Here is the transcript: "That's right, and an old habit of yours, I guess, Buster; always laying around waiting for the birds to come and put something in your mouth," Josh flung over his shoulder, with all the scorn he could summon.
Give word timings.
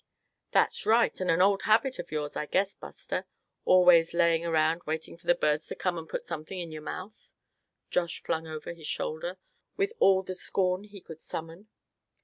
"That's 0.49 0.87
right, 0.87 1.21
and 1.21 1.29
an 1.29 1.43
old 1.43 1.61
habit 1.61 1.99
of 1.99 2.11
yours, 2.11 2.35
I 2.35 2.47
guess, 2.47 2.73
Buster; 2.73 3.27
always 3.65 4.15
laying 4.15 4.43
around 4.43 4.81
waiting 4.87 5.15
for 5.15 5.27
the 5.27 5.35
birds 5.35 5.67
to 5.67 5.75
come 5.75 5.95
and 5.95 6.09
put 6.09 6.25
something 6.25 6.57
in 6.57 6.71
your 6.71 6.81
mouth," 6.81 7.29
Josh 7.91 8.23
flung 8.23 8.47
over 8.47 8.73
his 8.73 8.87
shoulder, 8.87 9.37
with 9.77 9.93
all 9.99 10.23
the 10.23 10.33
scorn 10.33 10.85
he 10.85 11.01
could 11.01 11.19
summon. 11.19 11.67